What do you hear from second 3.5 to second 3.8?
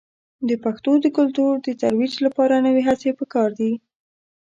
دي.